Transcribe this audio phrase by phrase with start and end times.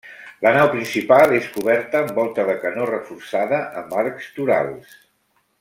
[0.45, 5.01] La nau principal és coberta amb volta de canó reforçada amb arcs torals.